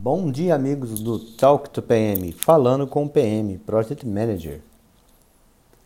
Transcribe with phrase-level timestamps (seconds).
[0.00, 4.60] Bom dia, amigos do Talk to PM, falando com o PM, Project Manager.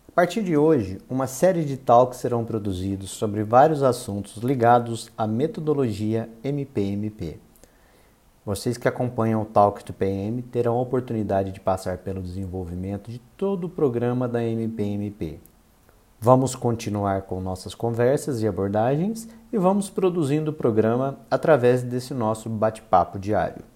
[0.07, 5.25] A partir de hoje, uma série de talks serão produzidos sobre vários assuntos ligados à
[5.25, 7.39] metodologia MPMP.
[8.45, 13.17] Vocês que acompanham o Talk to PM terão a oportunidade de passar pelo desenvolvimento de
[13.35, 15.39] todo o programa da MPMP.
[16.21, 22.47] Vamos continuar com nossas conversas e abordagens e vamos produzindo o programa através desse nosso
[22.47, 23.72] bate-papo diário.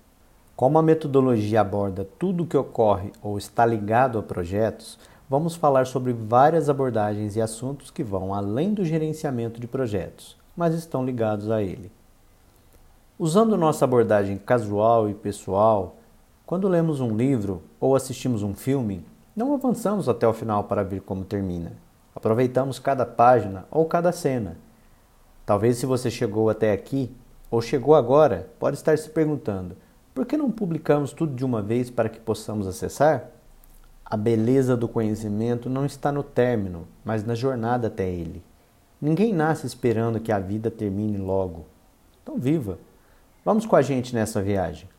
[0.57, 4.97] Como a metodologia aborda tudo o que ocorre ou está ligado a projetos,
[5.29, 10.73] vamos falar sobre várias abordagens e assuntos que vão além do gerenciamento de projetos, mas
[10.73, 11.91] estão ligados a ele.
[13.19, 15.97] Usando nossa abordagem casual e pessoal,
[16.43, 21.01] quando lemos um livro ou assistimos um filme, não avançamos até o final para ver
[21.01, 21.73] como termina.
[22.15, 24.57] Aproveitamos cada página ou cada cena.
[25.45, 27.15] Talvez se você chegou até aqui
[27.51, 29.77] ou chegou agora, pode estar se perguntando:
[30.17, 33.29] por que não publicamos tudo de uma vez para que possamos acessar?
[34.03, 38.41] A beleza do conhecimento não está no término, mas na jornada até ele.
[38.99, 41.67] Ninguém nasce esperando que a vida termine logo.
[42.23, 42.79] Então, viva!
[43.45, 44.89] Vamos com a gente nessa viagem.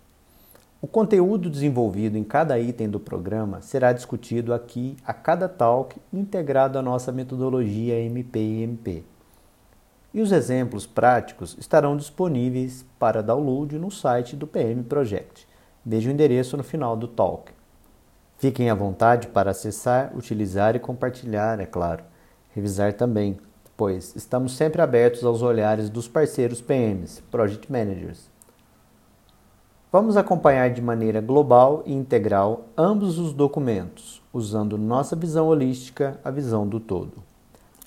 [0.81, 6.79] O conteúdo desenvolvido em cada item do programa será discutido aqui a cada talk integrado
[6.79, 8.39] à nossa metodologia MP
[10.13, 15.47] e os exemplos práticos estarão disponíveis para download no site do PM Project.
[15.85, 17.53] Veja o endereço no final do talk.
[18.39, 22.05] Fiquem à vontade para acessar, utilizar e compartilhar, é claro.
[22.55, 23.39] Revisar também,
[23.77, 28.31] pois estamos sempre abertos aos olhares dos parceiros PMs, Project Managers.
[29.91, 36.31] Vamos acompanhar de maneira global e integral ambos os documentos, usando nossa visão holística, a
[36.31, 37.28] visão do todo.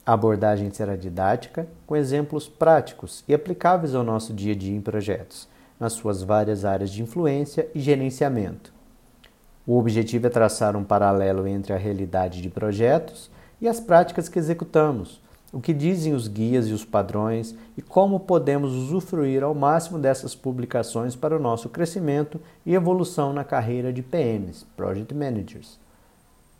[0.03, 4.81] A abordagem será didática, com exemplos práticos e aplicáveis ao nosso dia a dia em
[4.81, 5.47] projetos,
[5.79, 8.73] nas suas várias áreas de influência e gerenciamento.
[9.65, 13.29] O objetivo é traçar um paralelo entre a realidade de projetos
[13.61, 15.21] e as práticas que executamos,
[15.53, 20.33] o que dizem os guias e os padrões e como podemos usufruir ao máximo dessas
[20.33, 25.79] publicações para o nosso crescimento e evolução na carreira de PMs, Project Managers.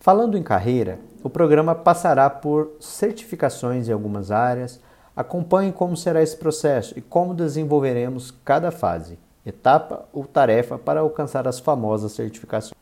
[0.02, 4.82] Falando em carreira, o programa passará por certificações em algumas áreas.
[5.16, 11.48] Acompanhe como será esse processo e como desenvolveremos cada fase, etapa ou tarefa para alcançar
[11.48, 12.74] as famosas certificações.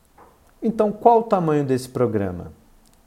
[0.63, 2.53] Então, qual o tamanho desse programa?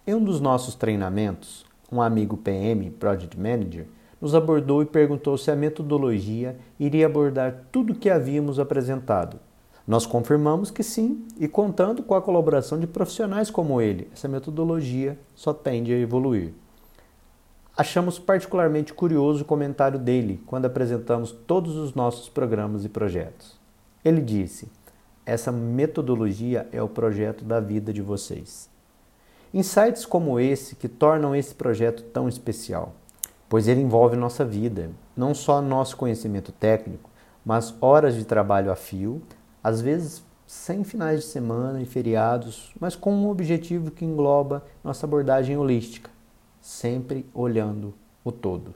[0.07, 3.87] Em um dos nossos treinamentos, um amigo PM, Project Manager,
[4.21, 9.41] nos abordou e perguntou se a metodologia iria abordar tudo o que havíamos apresentado,
[9.87, 15.19] nós confirmamos que sim, e contando com a colaboração de profissionais como ele, essa metodologia
[15.35, 16.53] só tende a evoluir.
[17.77, 23.59] Achamos particularmente curioso o comentário dele quando apresentamos todos os nossos programas e projetos.
[24.05, 24.69] Ele disse:
[25.25, 28.69] Essa metodologia é o projeto da vida de vocês.
[29.55, 32.95] Insights como esse que tornam esse projeto tão especial,
[33.49, 37.11] pois ele envolve nossa vida, não só nosso conhecimento técnico,
[37.45, 39.23] mas horas de trabalho a fio,
[39.63, 45.07] às vezes sem finais de semana e feriados, mas com um objetivo que engloba nossa
[45.07, 46.11] abordagem holística,
[46.61, 48.75] sempre olhando o todo.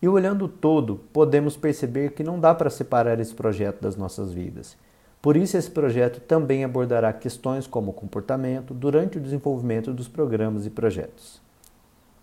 [0.00, 4.32] E olhando o todo, podemos perceber que não dá para separar esse projeto das nossas
[4.32, 4.76] vidas.
[5.22, 10.70] Por isso, esse projeto também abordará questões como comportamento durante o desenvolvimento dos programas e
[10.70, 11.40] projetos.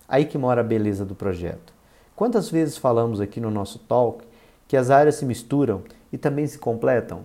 [0.05, 1.73] Aí que mora a beleza do projeto.
[2.13, 4.25] Quantas vezes falamos aqui no nosso talk
[4.67, 7.23] que as áreas se misturam e também se completam?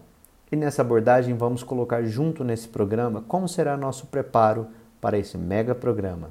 [0.55, 4.69] E nessa abordagem vamos colocar junto nesse programa como será nosso preparo
[5.01, 6.31] para esse mega programa.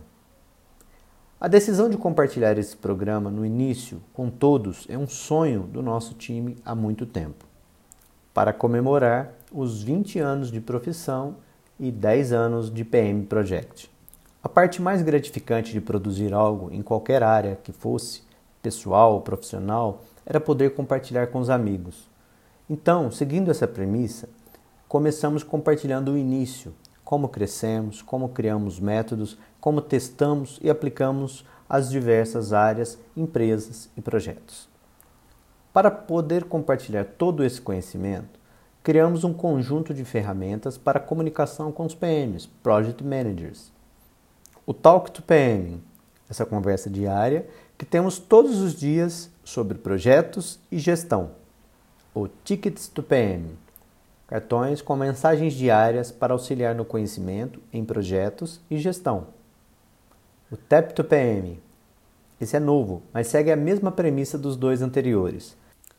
[1.41, 6.13] A decisão de compartilhar esse programa no início com todos é um sonho do nosso
[6.13, 7.43] time há muito tempo.
[8.33, 11.35] Para comemorar os 20 anos de profissão
[11.77, 13.91] e 10 anos de PM Project.
[14.41, 18.21] A parte mais gratificante de produzir algo em qualquer área que fosse,
[18.61, 22.12] pessoal ou profissional, era poder compartilhar com os amigos,
[22.69, 24.29] então, seguindo essa premissa,
[24.87, 26.73] começamos compartilhando o início,
[27.03, 34.69] como crescemos, como criamos métodos, como testamos e aplicamos as diversas áreas, empresas e projetos.
[35.73, 38.39] Para poder compartilhar todo esse conhecimento,
[38.81, 43.73] criamos um conjunto de ferramentas para comunicação com os PMs, Project Managers.
[44.65, 45.83] O Talk to PM,
[46.29, 47.45] essa conversa diária
[47.77, 51.42] que temos todos os dias sobre projetos e gestão
[52.15, 53.57] o Tickets to PM,
[54.27, 59.27] cartões com mensagens diárias para auxiliar no conhecimento, em projetos e gestão.
[60.51, 61.59] O Tap to PM,
[62.39, 65.57] esse é novo, mas segue a mesma premissa dos dois anteriores.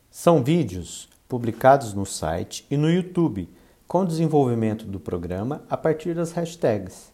[0.09, 3.49] São vídeos, publicados no site e no YouTube,
[3.89, 7.13] com o desenvolvimento do programa a partir das hashtags.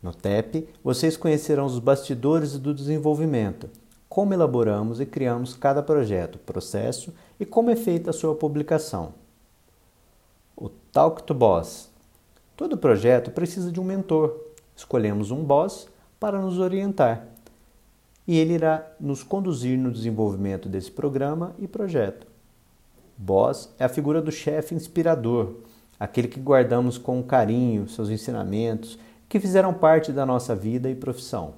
[0.00, 3.68] No TEP, vocês conhecerão os bastidores do desenvolvimento,
[4.08, 9.14] como elaboramos e criamos cada projeto, processo e como é feita a sua publicação.
[10.56, 11.90] O Talk to Boss.
[12.56, 14.36] Todo projeto precisa de um mentor.
[14.74, 15.88] Escolhemos um boss
[16.18, 17.26] para nos orientar
[18.28, 22.26] e ele irá nos conduzir no desenvolvimento desse programa e projeto.
[23.16, 25.54] Boss é a figura do chefe inspirador,
[25.98, 28.98] aquele que guardamos com carinho seus ensinamentos
[29.28, 31.54] que fizeram parte da nossa vida e profissão.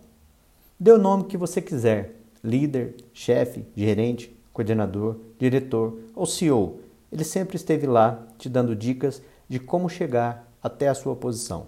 [0.79, 6.81] Dê o nome que você quiser: líder, chefe, gerente, coordenador, diretor ou CEO.
[7.11, 11.67] Ele sempre esteve lá te dando dicas de como chegar até a sua posição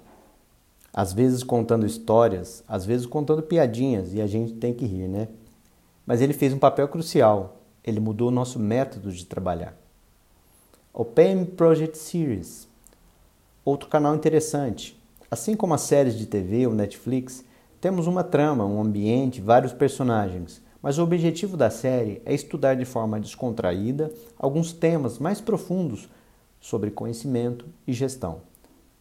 [0.92, 5.28] às vezes contando histórias, às vezes contando piadinhas e a gente tem que rir, né?
[6.04, 7.62] Mas ele fez um papel crucial.
[7.82, 9.74] Ele mudou o nosso método de trabalhar.
[10.92, 12.68] O PM Project Series,
[13.64, 15.00] outro canal interessante.
[15.30, 17.42] Assim como as séries de TV ou Netflix,
[17.80, 22.84] temos uma trama, um ambiente, vários personagens, mas o objetivo da série é estudar de
[22.84, 26.08] forma descontraída alguns temas mais profundos
[26.60, 28.40] sobre conhecimento e gestão.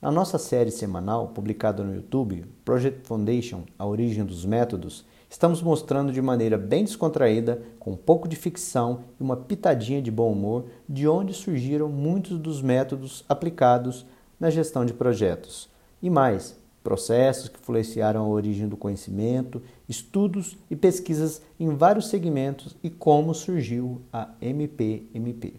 [0.02, 6.12] Na nossa série semanal, publicada no YouTube, Project Foundation A Origem dos Métodos, estamos mostrando
[6.12, 10.66] de maneira bem descontraída, com um pouco de ficção e uma pitadinha de bom humor,
[10.90, 14.06] de onde surgiram muitos dos métodos aplicados
[14.40, 15.70] na gestão de projetos.
[16.02, 22.76] E mais, processos que influenciaram a origem do conhecimento, estudos e pesquisas em vários segmentos
[22.84, 25.54] e como surgiu a MPMP.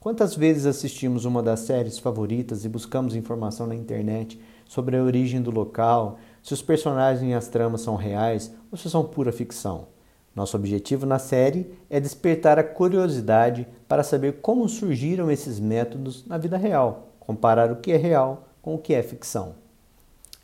[0.00, 5.40] Quantas vezes assistimos uma das séries favoritas e buscamos informação na internet sobre a origem
[5.40, 9.86] do local, se os personagens e as tramas são reais ou se são pura ficção?
[10.34, 16.38] Nosso objetivo na série é despertar a curiosidade para saber como surgiram esses métodos na
[16.38, 19.54] vida real, comparar o que é real com o que é ficção.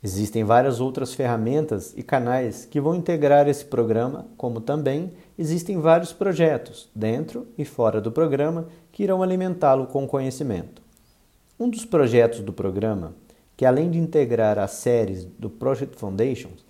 [0.01, 6.13] Existem várias outras ferramentas e canais que vão integrar esse programa, como também existem vários
[6.13, 10.81] projetos, dentro e fora do programa, que irão alimentá-lo com conhecimento.
[11.59, 13.13] Um dos projetos do programa,
[13.57, 16.63] que além de integrar as séries do Project Foundations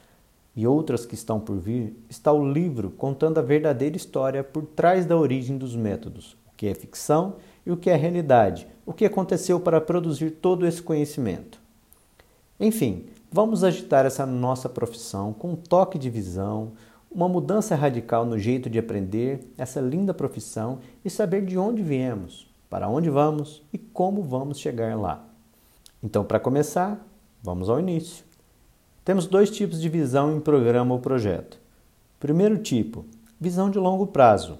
[0.55, 5.05] e outras que estão por vir, está o livro contando a verdadeira história por trás
[5.05, 9.05] da origem dos métodos, o que é ficção e o que é realidade, o que
[9.05, 11.61] aconteceu para produzir todo esse conhecimento.
[12.59, 16.71] Enfim, Vamos agitar essa nossa profissão com um toque de visão,
[17.11, 22.51] uma mudança radical no jeito de aprender essa linda profissão e saber de onde viemos,
[22.71, 25.23] para onde vamos e como vamos chegar lá.
[26.01, 27.05] Então, para começar,
[27.43, 28.25] vamos ao início.
[29.05, 31.59] Temos dois tipos de visão em programa ou projeto.
[32.19, 33.05] Primeiro tipo,
[33.39, 34.57] visão de longo prazo.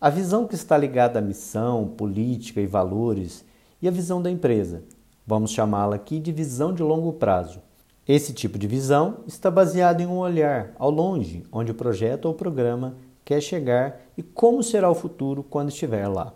[0.00, 3.44] A visão que está ligada à missão, política e valores
[3.80, 4.82] e a visão da empresa.
[5.24, 7.62] Vamos chamá-la aqui de visão de longo prazo.
[8.06, 12.34] Esse tipo de visão está baseado em um olhar ao longe, onde o projeto ou
[12.34, 16.34] programa quer chegar e como será o futuro quando estiver lá.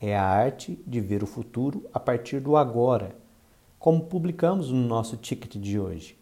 [0.00, 3.14] É a arte de ver o futuro a partir do agora,
[3.78, 6.18] como publicamos no nosso ticket de hoje.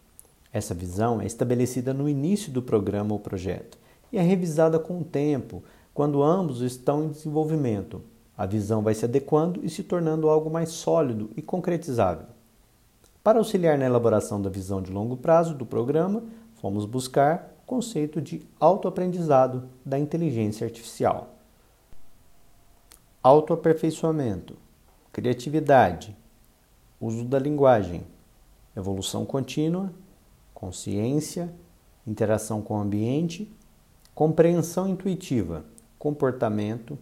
[0.53, 3.79] Essa visão é estabelecida no início do programa ou projeto
[4.13, 5.65] e é revisada com o tempo,
[5.95, 8.03] quando ambos estão em desenvolvimento.
[8.37, 12.36] A visão vai se adequando e se tornando algo mais sólido e concretizável.
[13.27, 16.23] Para auxiliar na elaboração da visão de longo prazo do programa,
[16.61, 21.35] fomos buscar o conceito de autoaprendizado da inteligência artificial.
[23.21, 24.57] Autoaperfeiçoamento,
[25.13, 26.17] criatividade,
[27.01, 28.07] uso da linguagem,
[28.77, 29.93] evolução contínua,
[30.55, 31.53] consciência,
[32.07, 33.53] interação com o ambiente,
[34.15, 35.65] compreensão intuitiva,
[35.99, 36.97] comportamento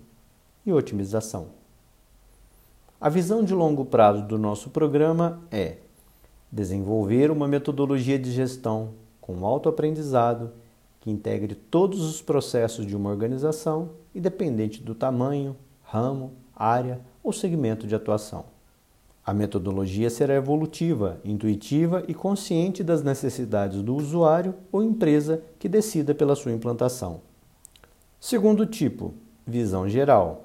[0.64, 1.48] e otimização.
[2.98, 5.83] A visão de longo prazo do nosso programa é
[6.54, 10.52] desenvolver uma metodologia de gestão com autoaprendizado
[11.00, 17.86] que integre todos os processos de uma organização, independente do tamanho, ramo, área ou segmento
[17.86, 18.44] de atuação.
[19.26, 26.14] A metodologia será evolutiva, intuitiva e consciente das necessidades do usuário ou empresa que decida
[26.14, 27.20] pela sua implantação.
[28.20, 29.12] Segundo tipo,
[29.46, 30.44] visão geral.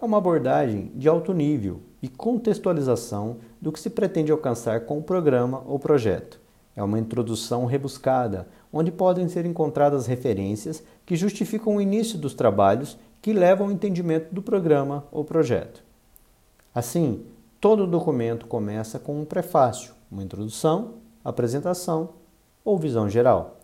[0.00, 5.02] É uma abordagem de alto nível, e contextualização do que se pretende alcançar com o
[5.02, 6.40] programa ou projeto.
[6.76, 12.96] É uma introdução rebuscada, onde podem ser encontradas referências que justificam o início dos trabalhos
[13.20, 15.82] que levam ao entendimento do programa ou projeto.
[16.72, 17.24] Assim,
[17.60, 22.10] todo documento começa com um prefácio, uma introdução, apresentação
[22.64, 23.58] ou visão geral.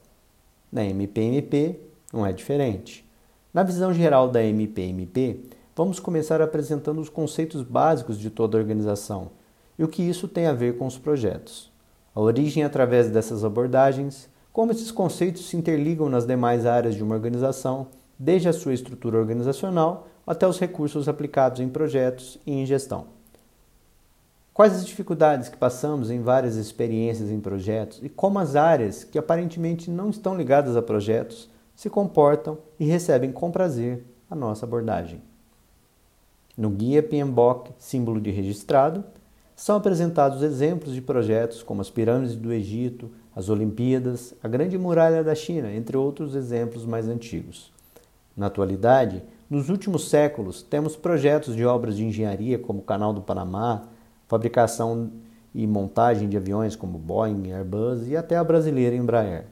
[0.73, 1.79] Na MPMP
[2.13, 3.09] não é diferente.
[3.53, 5.45] Na visão geral da MPMP,
[5.77, 9.31] vamos começar apresentando os conceitos básicos de toda a organização
[9.79, 11.73] e o que isso tem a ver com os projetos.
[12.15, 17.17] A origem através dessas abordagens, como esses conceitos se interligam nas demais áreas de uma
[17.17, 23.07] organização, desde a sua estrutura organizacional até os recursos aplicados em projetos e em gestão.
[24.53, 29.19] Quais as dificuldades que passamos em várias experiências em projetos e como as áreas que
[29.19, 35.34] aparentemente não estão ligadas a projetos se comportam e recebem com prazer a nossa abordagem.
[36.57, 39.05] No guia PMBOK, símbolo de registrado,
[39.57, 45.25] são apresentados exemplos de projetos como as pirâmides do Egito, as Olimpíadas, a Grande Muralha
[45.25, 47.73] da China, entre outros exemplos mais antigos.
[48.37, 53.21] Na atualidade, nos últimos séculos, temos projetos de obras de engenharia como o Canal do
[53.21, 53.89] Panamá,
[54.27, 55.11] fabricação
[55.55, 59.47] e montagem de aviões como Boeing, Airbus e até a brasileira Embraer.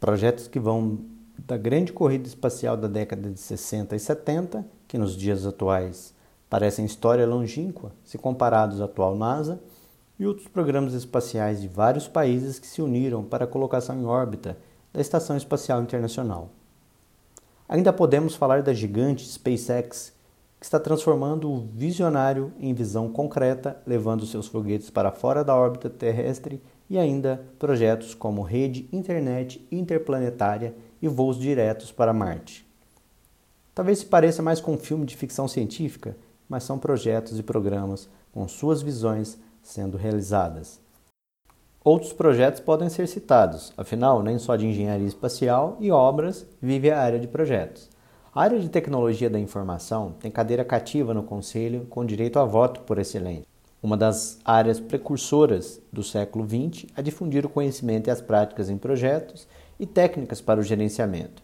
[0.00, 0.98] Projetos que vão
[1.38, 6.14] da grande corrida espacial da década de 60 e 70, que nos dias atuais
[6.48, 9.60] parecem história longínqua se comparados à atual NASA,
[10.16, 14.56] e outros programas espaciais de vários países que se uniram para a colocação em órbita
[14.92, 16.50] da Estação Espacial Internacional.
[17.68, 20.12] Ainda podemos falar da gigante SpaceX,
[20.60, 25.90] que está transformando o visionário em visão concreta, levando seus foguetes para fora da órbita
[25.90, 30.72] terrestre e ainda projetos como rede internet interplanetária
[31.02, 32.63] e voos diretos para Marte.
[33.74, 36.16] Talvez se pareça mais com um filme de ficção científica,
[36.48, 40.80] mas são projetos e programas com suas visões sendo realizadas.
[41.82, 47.00] Outros projetos podem ser citados, afinal, nem só de engenharia espacial e obras vive a
[47.00, 47.90] área de projetos.
[48.34, 52.80] A área de tecnologia da informação tem cadeira cativa no Conselho com direito a voto
[52.80, 53.46] por excelência.
[53.82, 58.78] Uma das áreas precursoras do século XX a difundir o conhecimento e as práticas em
[58.78, 59.46] projetos
[59.78, 61.43] e técnicas para o gerenciamento.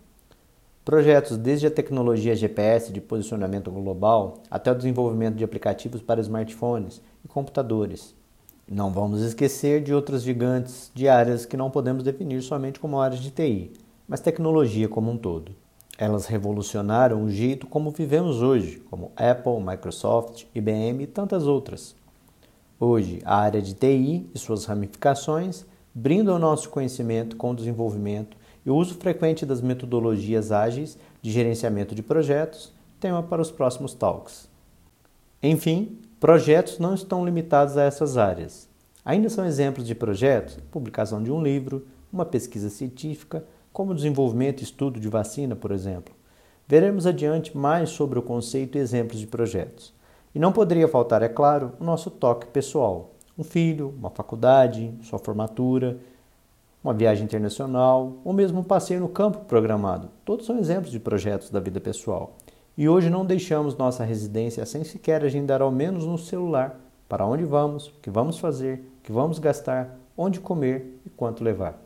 [0.83, 7.03] Projetos desde a tecnologia GPS de posicionamento global até o desenvolvimento de aplicativos para smartphones
[7.23, 8.15] e computadores.
[8.67, 13.21] Não vamos esquecer de outras gigantes de áreas que não podemos definir somente como áreas
[13.21, 13.73] de TI,
[14.09, 15.53] mas tecnologia como um todo.
[15.99, 21.95] Elas revolucionaram o jeito como vivemos hoje, como Apple, Microsoft, IBM e tantas outras.
[22.79, 28.40] Hoje, a área de TI e suas ramificações brindam o nosso conhecimento com o desenvolvimento
[28.65, 33.95] e o uso frequente das metodologias ágeis de gerenciamento de projetos, tema para os próximos
[33.95, 34.49] talks.
[35.43, 38.69] Enfim, projetos não estão limitados a essas áreas.
[39.05, 44.61] Ainda são exemplos de projetos, publicação de um livro, uma pesquisa científica, como o desenvolvimento
[44.61, 46.15] e estudo de vacina, por exemplo.
[46.69, 49.95] Veremos adiante mais sobre o conceito e exemplos de projetos.
[50.35, 53.15] E não poderia faltar, é claro, o nosso toque pessoal.
[53.37, 55.99] Um filho, uma faculdade, sua formatura,
[56.83, 60.09] uma viagem internacional ou mesmo um passeio no campo programado.
[60.25, 62.37] Todos são exemplos de projetos da vida pessoal.
[62.77, 67.45] E hoje não deixamos nossa residência sem sequer agendar ao menos no celular para onde
[67.45, 71.79] vamos, o que vamos fazer, o que vamos gastar, onde comer e quanto levar.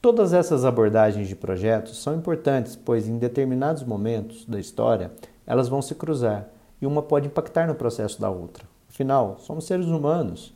[0.00, 5.10] Todas essas abordagens de projetos são importantes, pois em determinados momentos da história
[5.46, 6.48] elas vão se cruzar
[6.80, 8.64] e uma pode impactar no processo da outra.
[8.88, 10.54] Afinal, somos seres humanos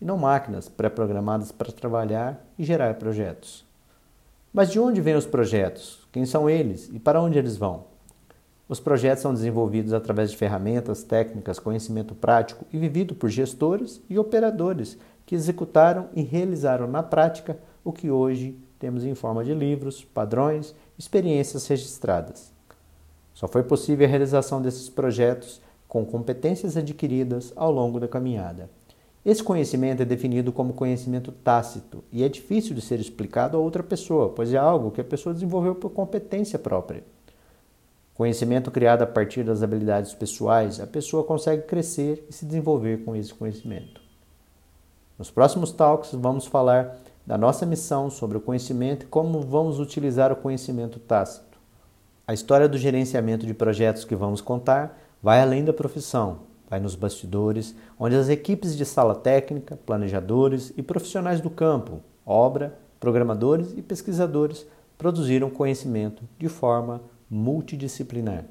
[0.00, 3.64] e não máquinas pré-programadas para trabalhar e gerar projetos.
[4.52, 6.06] Mas de onde vêm os projetos?
[6.12, 7.84] Quem são eles e para onde eles vão?
[8.68, 14.18] Os projetos são desenvolvidos através de ferramentas, técnicas, conhecimento prático e vivido por gestores e
[14.18, 14.96] operadores
[15.26, 20.74] que executaram e realizaram na prática o que hoje temos em forma de livros, padrões,
[20.98, 22.52] experiências registradas.
[23.34, 28.70] Só foi possível a realização desses projetos com competências adquiridas ao longo da caminhada.
[29.24, 33.82] Esse conhecimento é definido como conhecimento tácito e é difícil de ser explicado a outra
[33.82, 37.02] pessoa, pois é algo que a pessoa desenvolveu por competência própria.
[38.14, 43.16] Conhecimento criado a partir das habilidades pessoais, a pessoa consegue crescer e se desenvolver com
[43.16, 44.02] esse conhecimento.
[45.18, 50.30] Nos próximos talks vamos falar da nossa missão sobre o conhecimento e como vamos utilizar
[50.32, 51.58] o conhecimento tácito.
[52.26, 56.94] A história do gerenciamento de projetos que vamos contar vai além da profissão, vai nos
[56.94, 63.82] bastidores, onde as equipes de sala técnica, planejadores e profissionais do campo, obra, programadores e
[63.82, 64.66] pesquisadores
[64.96, 68.44] produziram conhecimento de forma multidisciplinar.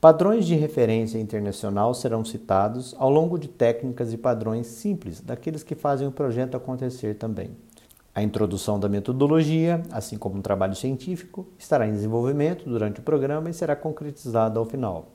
[0.00, 5.74] Padrões de referência internacional serão citados ao longo de técnicas e padrões simples daqueles que
[5.74, 7.52] fazem o projeto acontecer também.
[8.14, 13.48] A introdução da metodologia, assim como um trabalho científico, estará em desenvolvimento durante o programa
[13.48, 15.08] e será concretizado ao final.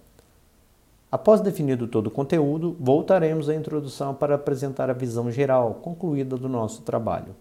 [1.12, 6.48] Após definido todo o conteúdo, voltaremos à introdução para apresentar a visão geral concluída do
[6.48, 7.36] nosso trabalho.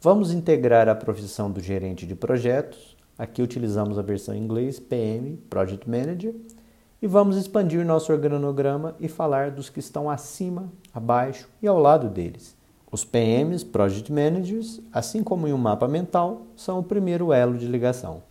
[0.00, 2.96] Vamos integrar a profissão do gerente de projetos.
[3.18, 6.34] Aqui utilizamos a versão em inglês PM, Project Manager,
[7.00, 12.08] E vamos expandir nosso organograma e falar dos que estão acima, abaixo e ao lado
[12.08, 12.56] deles.
[12.90, 17.66] Os PMs, Project Managers, assim como em um mapa mental, são o primeiro elo de
[17.66, 18.22] ligação.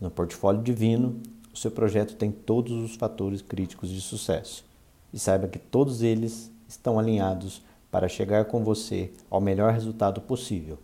[0.00, 1.20] No portfólio divino,
[1.54, 4.64] o seu projeto tem todos os fatores críticos de sucesso.
[5.12, 10.78] E saiba que todos eles estão alinhados para chegar com você ao melhor resultado possível,